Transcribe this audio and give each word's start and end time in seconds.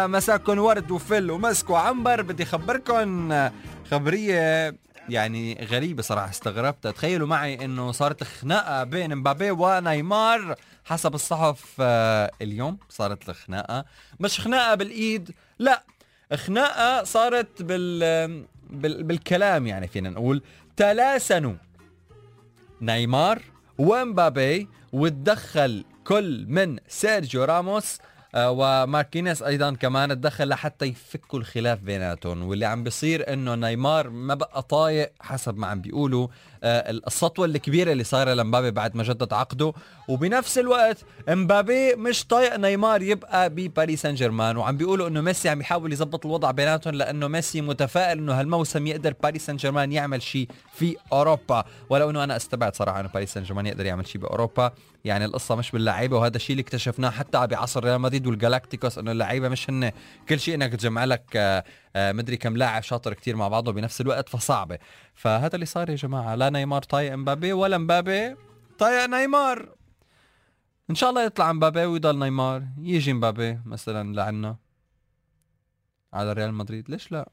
مساكن 0.00 0.58
ورد 0.58 0.90
وفل 0.90 1.30
ومسك 1.30 1.70
وعنبر 1.70 2.22
بدي 2.22 2.42
اخبركم 2.42 3.32
خبرية 3.90 4.76
يعني 5.08 5.66
غريبة 5.70 6.02
صراحة 6.02 6.30
استغربت 6.30 6.86
تخيلوا 6.86 7.26
معي 7.28 7.64
إنه 7.64 7.92
صارت 7.92 8.24
خناقة 8.24 8.84
بين 8.84 9.16
مبابي 9.16 9.50
ونيمار 9.50 10.54
حسب 10.84 11.14
الصحف 11.14 11.76
آه، 11.80 12.30
اليوم. 12.42 12.78
صارت 12.88 13.28
الخناقة 13.28 13.84
مش 14.20 14.40
خناقة 14.40 14.74
بالإيد 14.74 15.30
لا. 15.58 15.82
خناقة 16.34 17.04
صارت 17.04 17.62
بال, 17.62 18.00
بال... 18.70 19.02
بالكلام 19.02 19.66
يعني 19.66 19.88
فينا 19.88 20.10
نقول. 20.10 20.42
تلاسنوا 20.76 21.54
نيمار 22.80 23.42
ومبابي 23.78 24.68
وتدخل 24.92 25.84
كل 26.04 26.46
من 26.48 26.78
سيرجيو 26.88 27.44
راموس 27.44 27.98
آه، 27.98 28.04
وماركينيوس 28.36 29.42
أيضا 29.42 29.74
كمان 29.74 30.08
تدخل 30.08 30.48
لحتى 30.48 30.84
يفكوا 30.86 31.38
الخلاف 31.38 31.78
بيناتهم 31.78 32.42
واللي 32.42 32.64
عم 32.66 32.84
بيصير 32.84 33.32
إنه 33.32 33.54
نيمار 33.54 34.10
ما 34.10 34.34
بقى 34.34 34.62
طايق 34.62 35.12
حسب 35.20 35.56
ما 35.58 35.66
عم 35.66 35.80
بيقولوا 35.80 36.28
آه، 36.66 36.90
السطوة 36.90 37.46
الكبيرة 37.46 37.92
اللي 37.92 38.04
صايرة 38.04 38.34
لمبابي 38.34 38.70
بعد 38.70 38.96
ما 38.96 39.02
جدد 39.02 39.32
عقده. 39.32 39.72
وبنفس 40.08 40.58
الوقت 40.58 40.96
مبابي 41.28 41.94
مش 41.94 42.26
طايق 42.26 42.56
نيمار 42.56 43.02
يبقى 43.02 43.50
بباريس 43.50 44.02
سان 44.02 44.14
جيرمان. 44.14 44.56
وعم 44.56 44.76
بيقولوا 44.76 45.08
إنه 45.08 45.20
ميسي 45.20 45.48
عم 45.48 45.60
يحاول 45.60 45.92
يظبط 45.92 46.26
الوضع 46.26 46.50
بيناتهم 46.50 46.94
لأنه 46.94 47.28
ميسي 47.28 47.60
متفائل 47.60 48.18
إنه 48.18 48.40
هالموسم 48.40 48.86
يقدر 48.86 49.14
باريس 49.22 49.46
سان 49.46 49.56
جيرمان 49.56 49.92
يعمل 49.92 50.22
شيء 50.22 50.48
في 50.74 50.96
أوروبا. 51.12 51.64
ولو 51.90 52.10
إنه 52.10 52.24
أنا 52.24 52.36
استبعد 52.36 52.76
صراحة 52.76 53.00
إنه 53.00 53.08
باريس 53.08 53.34
سان 53.34 53.42
جيرمان 53.42 53.66
يقدر 53.66 53.86
يعمل 53.86 54.06
شيء 54.06 54.20
بأوروبا. 54.20 54.72
يعني 55.04 55.24
القصة 55.24 55.54
مش 55.54 55.70
باللعيبة 55.70 56.18
وهذا 56.18 56.36
الشيء 56.36 56.50
اللي 56.54 56.62
اكتشفناه 56.62 57.10
حتى 57.10 57.46
بعصر 57.46 57.84
ريال 57.84 58.00
مدريد 58.00 58.23
والجالاكتيكوس 58.26 58.98
إنه 58.98 59.12
اللعيبة 59.12 59.48
مش 59.48 59.70
هن 59.70 59.92
كل 60.28 60.40
شيء 60.40 60.54
إنك 60.54 60.72
تجمع 60.72 61.04
لك 61.04 61.24
آه، 61.36 61.64
آه، 61.96 62.12
مدري 62.12 62.36
كم 62.36 62.56
لاعب 62.56 62.82
شاطر 62.82 63.14
كتير 63.14 63.36
مع 63.36 63.48
بعضه 63.48 63.72
بنفس 63.72 64.00
الوقت 64.00 64.28
فصعبة. 64.28 64.78
فهذا 65.14 65.54
اللي 65.54 65.66
صار 65.66 65.90
يا 65.90 65.94
جماعة. 65.94 66.34
لا 66.34 66.50
نيمار 66.50 66.82
طايق 66.82 67.12
امبابي 67.12 67.52
ولا 67.52 67.76
امبابي 67.76 68.36
طايق 68.78 69.06
نيمار. 69.06 69.68
إن 70.90 70.94
شاء 70.94 71.10
الله 71.10 71.24
يطلع 71.24 71.50
امبابي 71.50 71.84
ويضل 71.84 72.18
نيمار. 72.18 72.62
يجي 72.78 73.10
امبابي 73.10 73.60
مثلا 73.64 74.14
لعنا 74.14 74.56
على 76.12 76.32
ريال 76.32 76.54
مدريد. 76.54 76.90
ليش 76.90 77.12
لا؟ 77.12 77.30